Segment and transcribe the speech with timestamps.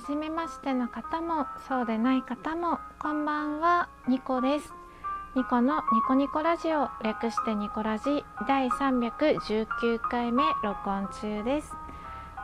[0.00, 3.88] 初めましての方もそうでない方もこんばんは。
[4.06, 4.72] ニコです。
[5.34, 6.88] ニコのニコニコラジオ。
[7.02, 8.24] 略してニコラジ。
[8.46, 10.44] 第319回目。
[10.62, 11.74] 録音中です。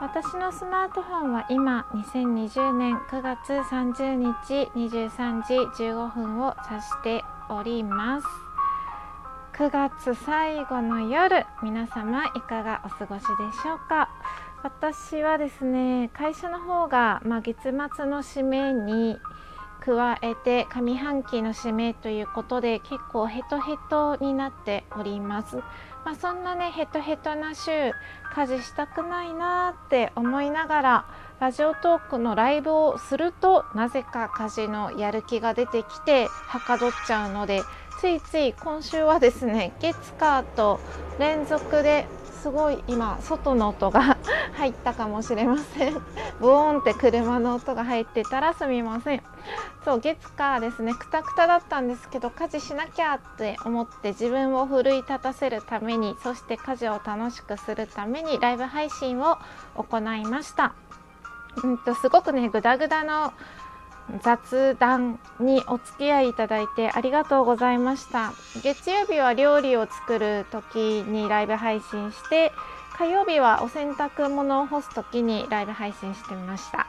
[0.00, 8.26] 私のスマートフォンは今2020年9月30日23時15分を指しております。
[9.52, 14.08] 9月最後の夜皆様いかがお過ごしでしょうか？
[14.62, 17.82] 私はですね会社の方が、まあ、月末の
[18.18, 19.18] 締めに
[19.84, 25.56] 加えて上半期の締めということで結構ヘトヘトになっております。
[26.04, 27.70] まあ、そんなねヘトヘトな週
[28.34, 31.06] 家事したくないなって思いながら
[31.40, 37.62] ラジオトークのライブをするとなぜか家事のやる気が出てきてはかどっちゃうので
[38.00, 40.80] ついつい今週はですね月火と
[41.18, 42.06] 連続で
[42.42, 44.18] すごい今外の音が
[44.54, 45.92] 入ったかもしれません。
[46.40, 49.22] ブーンって車の音が入ってたらすみません。
[49.84, 50.92] そう月火ですね。
[50.92, 59.38] くたくただったんですけど家事しなきゃって思って自分を奮い立たせるためにそして家事を楽しくするためにライブ配信を
[59.76, 60.74] 行いました。
[61.62, 63.32] うんとすごくねグダグダの
[64.22, 68.32] 雑談にお付き合いいただいてありがとうございました。
[68.62, 72.52] 月曜日は料理を作る時にライブ配信して
[72.98, 76.86] 火曜日はお洗濯物を干す時にライブ配信してみました。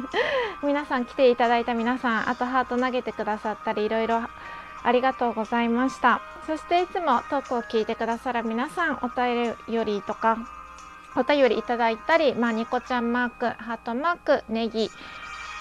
[0.62, 4.22] 皆さん来ていただいた皆さんあとハート投げてくださったりいろいろ
[4.82, 6.20] ありがとうございました。
[6.46, 10.38] そしていつもトークを聞いてくださる皆さんお便りとか
[11.16, 14.90] お便りいただいたり、まあ、ニコちゃんマークハートマークネギ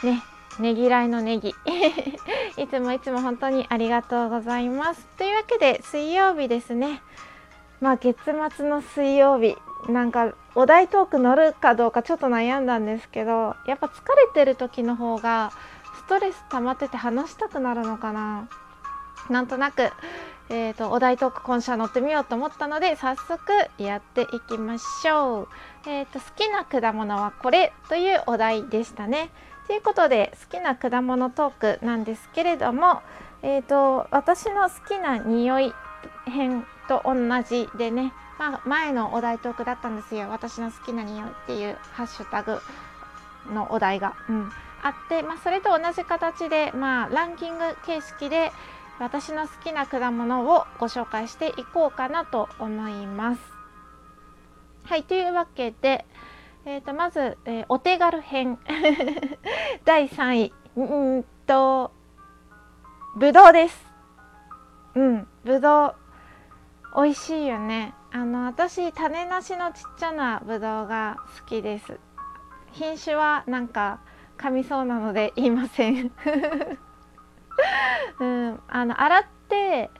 [0.03, 0.21] ね
[0.59, 1.53] ねぎらいのネギ
[2.57, 5.05] いつもいつも本当にありがとうございます。
[5.17, 7.01] というわけで水曜日ですね。
[7.81, 8.17] まあ月
[8.55, 9.57] 末の水曜日。
[9.89, 15.51] なんかお題トーク乗るかどうかちょっと悩んだんですけどやっぱ疲れてる時の方が
[15.95, 18.47] ストレス溜まってて話したくなるのかな。
[19.29, 19.91] なんとなく、
[20.49, 23.39] えーと、お題トーク今週は乗ってみようと思ったので早速
[23.79, 25.47] やっていきましょう、
[25.87, 29.29] えーと好きな果物はこれというお題でしたね。
[29.67, 33.01] ということで好きな果物トークなんですけれども、
[33.41, 35.73] えーと、私の好きな匂い
[36.25, 40.29] 編と同じでね、まあ、前のお題トークだったんですよ。
[40.29, 42.59] 私の好きな匂いっていうハッシュタグ
[43.51, 44.51] のお題が、うん、
[44.83, 48.51] あって、まあ、それと同じ形で、まあ、ランキング形式で
[48.99, 53.41] 私の好きな果物をご紹介していこうかなと思います。
[54.85, 56.05] はいというわけで、
[56.67, 58.57] えー、とまず、えー、お手軽編。
[59.85, 60.53] 第3位。
[60.75, 61.91] うんと
[63.15, 63.93] ぶどうです。
[64.95, 65.95] うんぶどう。
[66.95, 67.93] 美味しいよね。
[68.11, 71.99] あの私種なしのちっちゃなぶどうが好きです。
[72.71, 73.99] 品種はなんか
[74.39, 76.11] 噛みそうなので言いません。
[78.19, 79.91] うんあの洗って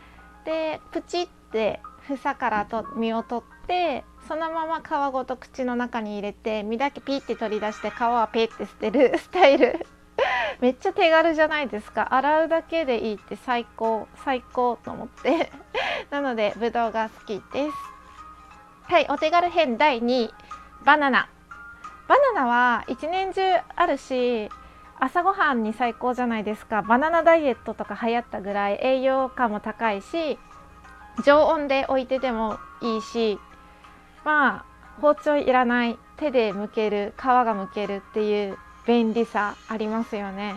[0.46, 9.86] でプチって房からと実を取ってそのまま皮ごと口の中に入れて身だけピーって取り出して皮はペって捨てる スタイル。
[10.62, 12.14] めっちゃ手軽じゃないですか。
[12.14, 15.52] 洗うだけでいいって最高最高と思って。
[16.10, 17.78] なのでぶどうが好きです。
[18.92, 20.34] はいお手軽編第2位。
[20.84, 21.28] バナナ。
[22.08, 23.42] バナナは一年中
[23.76, 24.50] あるし
[25.00, 26.82] 朝ごはんに最高じゃないですか。
[26.82, 30.40] バナナダイエットとか流行ったぐらい栄養価も高いし
[31.24, 33.40] 常温で置いててもいいし
[34.26, 34.66] まあ
[35.02, 40.56] 包丁いらない手で剥ける皮が剥けるっていう便利さありますよね。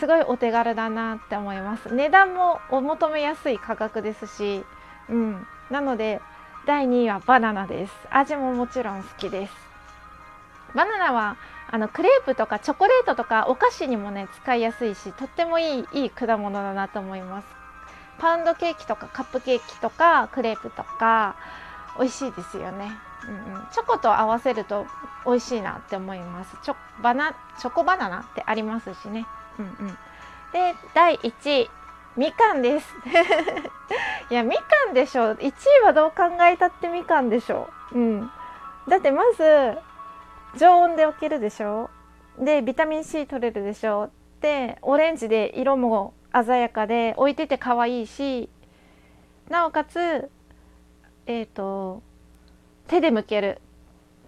[0.00, 1.94] すごいお手軽だなって思います。
[1.94, 4.64] 値段もお求めやすい価格ですし。
[5.08, 5.46] うん。
[5.70, 6.20] なので
[6.66, 7.92] 第2位はバナナです。
[8.10, 9.52] 味ももちろん好きです。
[10.74, 11.36] バナナは
[11.70, 17.48] あのクレープとかチョコレートとかお菓子にもね使いやすいしとってもいいいい果物だなと思います。
[18.18, 21.36] パウンドケーキとかカップケーキとかクレープとか
[21.98, 22.90] 美味しいですよね、
[23.28, 24.86] うんうん、チョコと合わせると
[25.24, 26.56] 美味しいなって思います。
[26.62, 29.26] チョバナチョコバナナってありますしね、
[29.58, 29.98] うんうん、
[30.52, 31.70] で第1位
[32.16, 32.94] みかんです。
[34.30, 37.98] いやみかんでしょ1位はどう考えたってみかんでしょう。
[37.98, 38.30] うん、
[38.88, 39.78] だってまず
[40.56, 41.90] 常温で置けるでしょ
[42.38, 44.10] でビタミン C 取れるでしょ
[44.40, 48.48] でオレンジで色も鮮やかで置いてて可愛いし
[49.48, 50.30] なおかつ
[51.26, 52.02] えっ、ー、と
[52.88, 53.60] 手で剥ける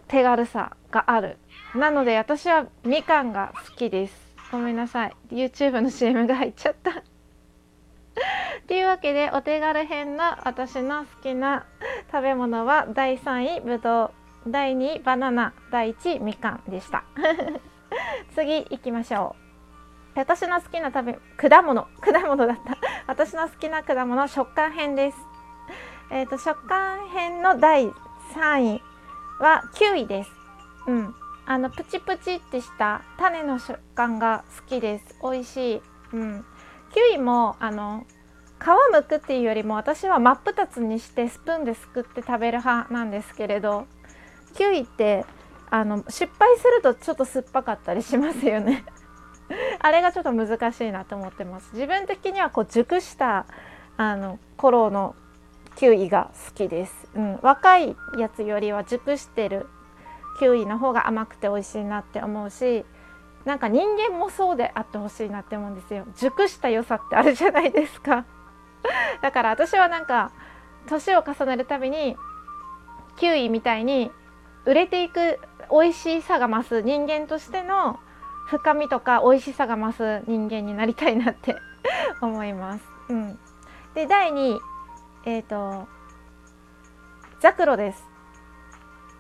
[0.09, 1.37] 手軽さがある。
[1.75, 4.29] なので私はみかんが好きです。
[4.51, 5.17] ごめんなさい。
[5.31, 7.03] YouTube の CM が入っちゃった。
[8.67, 11.67] というわけでお手軽編の私の好きな
[12.11, 14.07] 食べ物は第3位ぶど
[14.47, 14.51] う。
[14.51, 15.53] 第2位バナナ。
[15.71, 17.05] 第1位みかんでした。
[18.35, 19.37] 次行きましょ
[20.15, 20.19] う。
[20.19, 21.19] 私の好きな食べ
[21.49, 21.87] 果物。
[22.01, 22.77] 果物だった。
[23.07, 25.28] 私の好きな果物食感編です。
[26.11, 27.87] えっ、ー、と食感編の第
[28.35, 28.83] 3位
[29.39, 30.31] はキウイです。
[30.87, 31.15] うん。
[31.47, 35.17] あのプチプチってした種の食感が好きです。
[35.23, 35.83] 美味しい。
[36.13, 36.45] うん。
[36.93, 38.07] キウイもあの
[38.59, 43.87] 皮むくっていうよりも私は真っ二つにしてスプーンですくって食べる派なんですけれど
[44.55, 45.25] キウイって
[45.71, 48.85] あの失敗するとちょっと酸っぱかったりしますよね。
[49.81, 51.71] あれがちょっと難しいなと思ってます。
[51.75, 53.45] 自分的にはこう熟した
[53.97, 55.15] あの頃の
[55.79, 59.67] キウイが好きです、うん、若いやつよりは熟してる
[60.41, 62.85] キウイの方が甘くて美味しいなって思うし
[63.45, 66.05] なんか人間もそうであってほしいなって思うんですよ。
[66.17, 68.27] 熟した良さってあるじゃないですか。
[69.23, 70.33] だから私はなんか
[70.87, 72.17] 年を重ねるたびに
[73.17, 74.11] キウイみたいに
[74.67, 75.39] 売れていく
[75.71, 77.99] 美味しさが増す人間としての
[78.49, 81.57] 深みとか美味しさが増す人間になりたいなって
[82.21, 82.85] 思います。
[83.09, 83.39] うん、
[83.95, 84.61] で第2位
[85.29, 85.87] えっ、ー、と
[87.41, 88.03] ザクロです。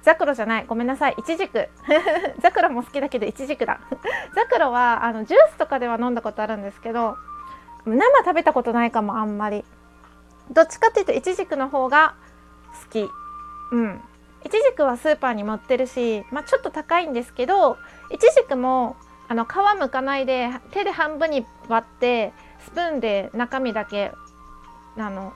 [0.03, 0.67] ザクロじゃない。
[0.67, 1.15] ごめんなさい。
[1.19, 1.69] イチジク。
[2.41, 3.81] ザクロも好きだけどイチジクだ。
[4.35, 7.19] ザクロはあのジュースとかでは飲んだことあるんですけど
[7.85, 9.67] 生食べたことないかもあんまり。
[10.51, 12.15] どっちかっていうとイチジクの方が
[12.85, 13.07] 好き。
[13.73, 14.03] うん。
[14.45, 17.77] イチジクはスーパーに持ってるし、まあ、ちょっと高いんですけど
[18.11, 18.97] イチジクも
[19.29, 24.13] あの皮むかないで手で半分に割ってスプーンで中身だけ
[24.97, 25.35] あの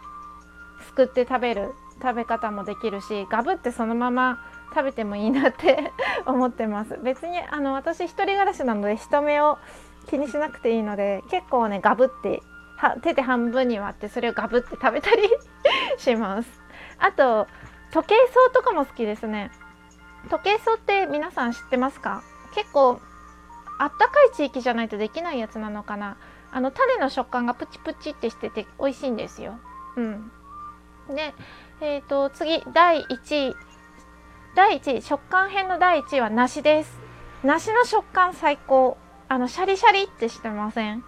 [0.93, 4.45] すくって食べる食べ方もできるしガブってそのまま
[4.75, 5.91] 食べてもいいなって
[6.27, 6.99] 思ってます。
[7.03, 9.59] 別にあの私一人暮らしなので人目を
[10.09, 12.43] 気にしなくていいので結構ねガブって
[13.03, 15.23] 手で半分に割ってそれをガブって食べたり
[15.97, 16.61] します。
[16.99, 17.47] あと
[17.93, 19.51] 時計草とかも好きですね。
[20.29, 22.23] 時計草って皆さん知ってますか？
[22.55, 23.01] 結構
[23.79, 26.17] あったかい地域じゃないとできないやつなのかな。
[26.51, 29.59] あの種の食感がプチプチってしてて美味しいんですよ。
[29.97, 30.33] うん。
[31.09, 31.35] で
[31.81, 33.57] えっ、ー、と次第1位
[34.55, 36.99] 第1位食感編の第1位は梨です。
[37.43, 38.99] 梨の食感最高。
[39.29, 41.03] あのシャリシャリってしてません。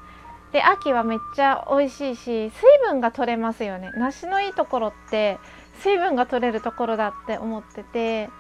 [0.50, 2.52] で秋はめっちゃ美味しいし水
[2.87, 3.91] 分が取れますよね。
[3.96, 5.38] 梨のいいところって
[5.81, 8.31] 水分が取れるところだって思ってて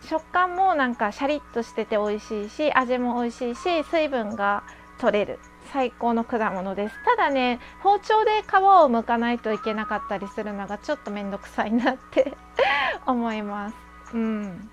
[0.00, 4.64] 食感もなんかシャリッとしてて美味しいし味も美味しいし水分が
[4.98, 5.38] 取れる。
[5.72, 6.94] 最高の果物です。
[7.04, 12.34] ただね包丁で皮を剥かないといけなかったりするのがちょっと面倒くさいなって
[13.06, 13.76] 思います。
[14.14, 14.70] うん。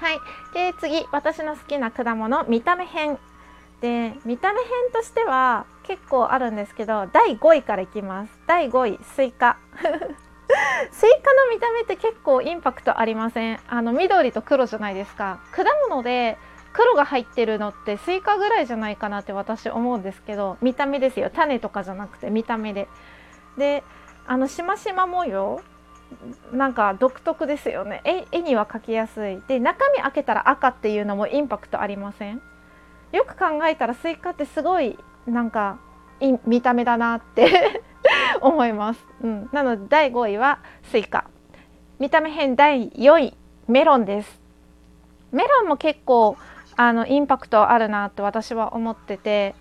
[0.00, 0.20] はい。
[0.54, 1.06] で次。
[1.12, 2.44] 私の好きな果物。
[2.44, 3.18] 見た目編。
[3.80, 8.38] で見た目編としては結構あるんですけど第5位からいきます。
[8.46, 9.04] 第5位。
[9.04, 9.58] スイカ。
[10.90, 13.60] スイカの見た目って結構インパクトありません？
[13.68, 15.40] あの緑と黒じゃないですか。
[15.52, 16.38] 果物で
[16.74, 21.30] 黒が入ってるのってスイカぐらいじゃないかなって私思うんですけど見た目ですよ。
[21.32, 22.88] 種とかじゃなくて見た目で。
[23.56, 23.84] で
[24.26, 25.60] あのしましま模様
[26.52, 28.02] なんか独特ですよね。
[28.32, 29.40] 絵には描きやすい。
[29.46, 32.42] で中身開けたら赤っていうのもインパクトありません？
[33.12, 35.78] よく考えたらスイカってすごいなんか
[36.44, 37.82] 見た目だなって
[38.42, 41.24] 思います、うん、なので第5位はスイカ。
[42.00, 43.36] 見た目編第4位
[43.68, 44.40] メロンです。
[45.30, 46.36] メロンも結構
[46.76, 49.54] あのインパクトあるなと私は思ってて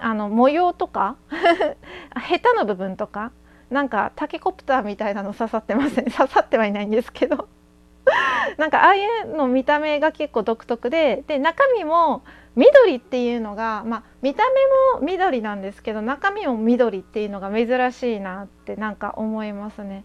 [0.00, 1.16] あの模様とか
[2.20, 3.32] ヘタの部分とか
[3.70, 6.04] なんかタケコプターみたいなの刺さってません？
[6.10, 7.48] 刺さってはいないんですけど。
[8.58, 12.22] なんかああいうの見た目が結構独特でで中身も
[12.54, 14.44] 緑っていうのが、まあ、見た
[14.94, 20.04] 目も緑なんですけど中身も緑っていうのが珍しいなってなんか思いますね。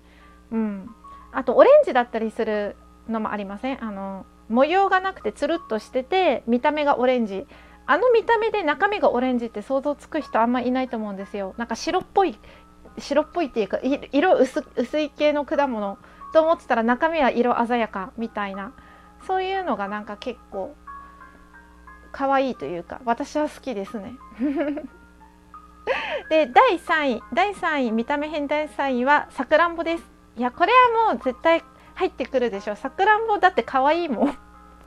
[0.52, 0.90] うん、
[1.32, 2.76] あとオレンジだったりする
[3.08, 3.84] のもありません？
[3.84, 7.48] あの模様がなくてつるっとしてて見た目がオレンジ。
[7.88, 11.56] あの見た目で中身がオレンジって想像つく人あんまいないと思うんですよ。
[11.58, 12.38] なんか白っぽい
[12.98, 13.80] 白っぽいっていうか
[14.12, 15.98] 色薄薄い系の果物。
[16.34, 18.74] と思ってたら中身は色鮮やかみたいな。
[19.28, 20.76] そういうのがなんか結構
[22.12, 24.14] 可愛いというか私は好きですね。
[26.30, 30.04] で第3位第3位見た目編第3位はさくらんぼです。
[30.38, 31.64] いやこれはもう絶対
[32.02, 32.76] 入ってくるでしょ。
[32.76, 34.38] さくらんぼだって可愛いもん。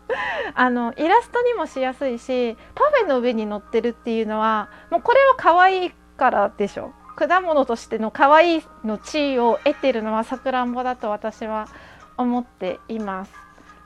[0.54, 6.92] あのイラストにもしやすいしパフェの上に乗ってるっていうのはもうこれは可愛いからでしょ。
[7.16, 11.68] 果物としての可愛いの地位を得てるのはさくらんぼだと私は
[12.16, 13.32] 思っています、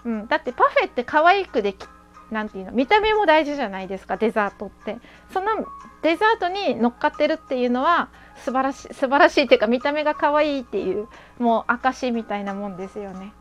[0.07, 1.87] うん、だってパフェって可愛くでき
[2.31, 4.97] なんていうの見た目も大事じゃないですかデザートって。
[5.31, 5.67] その
[6.01, 8.09] デザートに乗っかってるっていうのは
[8.45, 13.33] 素晴らしい素晴らしいっていうか見た目が可愛いっていうもう証みたいなもんですよね。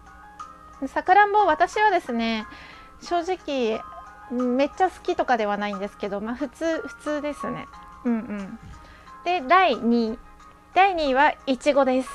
[0.88, 2.46] さくらんぼ私はですね
[3.02, 3.82] 正直
[4.32, 7.68] めっちゃ好きとかではないんですけどまあ普通普通ですね。
[8.06, 8.60] うんうん。
[9.26, 10.20] で第2位
[10.74, 12.10] 第2位はいちごです。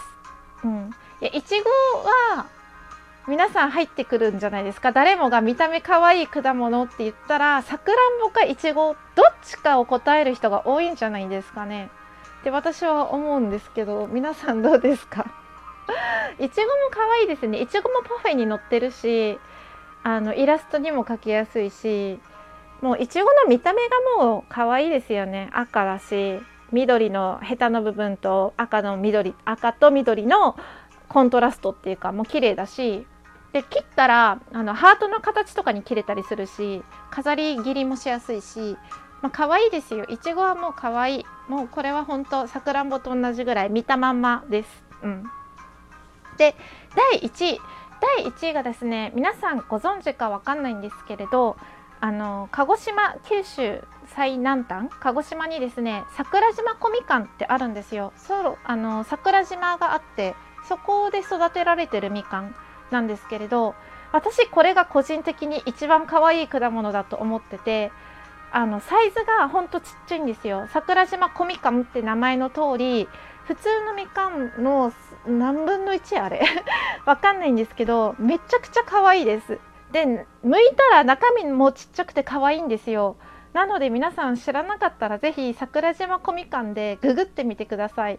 [0.65, 0.91] うん。
[1.21, 1.71] いやいちご
[2.37, 2.47] は
[3.29, 4.93] 皆さん入ってくるんじゃないですか。
[4.93, 11.91] 誰もが見た目可愛い果物って言ったらさくらんぼかいちごどっちかを答える人が多いんじゃないですかね。
[12.43, 15.27] って私は思うんですけど皆さんどうですか？
[16.41, 17.61] いちごも可愛いですね。
[17.61, 19.39] いちごもパフェに乗ってるし
[20.03, 22.19] あのイラストにも描きやすいし
[22.81, 23.83] もういちごの見た目
[24.19, 25.51] がもう可愛いですよね。
[25.53, 26.41] 赤だし
[26.73, 30.57] 緑のヘタの部分と赤の緑赤と緑の
[31.09, 33.07] コントラストっていうかもう綺麗だし
[33.53, 36.83] で切ったらあのハートの形とかに切れたりするし
[37.13, 38.77] 飾り切りもしやすいし、
[39.23, 40.05] まあ可愛いですよ。
[40.05, 41.27] いちごはもう可愛い。
[41.49, 44.85] もうこれは本当さくらんぼと同じぐらい見たまんまです。
[45.03, 45.25] うん、
[46.37, 46.55] で
[46.95, 47.61] 第1位。
[48.17, 51.57] 第1位がですね皆さんご存知かわかんないんですけれど
[52.01, 54.89] あの鹿児島九州最南端。
[55.01, 58.13] 鹿児島にですね桜島小みかんってあるんですよ。
[58.17, 60.35] そうあの桜島があって
[60.69, 62.55] そこで育てられてるみかん
[62.91, 63.77] なんですけれど
[64.13, 67.93] 私これが個人的に一番可愛い果物だと思ってて
[68.53, 70.69] あのサイズがほんとちっちゃいんですよ。
[70.73, 73.09] 桜島小みかんって名前の通り
[73.45, 74.93] 普通のみかんの
[75.27, 76.43] 何分の1あれ？
[77.07, 79.59] わかんないんですけどめちゃくちゃ可愛いです。
[79.91, 83.17] で剥いたら中身もちっちゃくて可愛いんですよ。
[83.53, 88.19] なので皆さん知らなかったら是非桜島小みかんでググってみてください。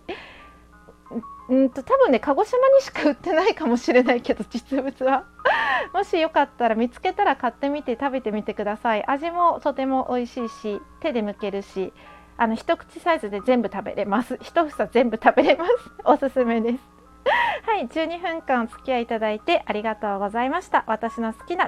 [1.50, 5.25] うんと多分ね鹿児島にしか売ってないかもしれないけど実物は。
[5.93, 9.03] もしよかったら見つけたら買ってみて食べてみてください。
[9.05, 11.93] 味もとても美味しいし手で剥けるし
[12.38, 14.38] あの一口サイズで全部食べれます。
[14.41, 15.72] 一房全部食べれます。
[16.05, 16.79] おすすめです。
[17.65, 20.84] はい12分間お付き合いいただいてありがとうございました。
[20.88, 21.62] 私の好きな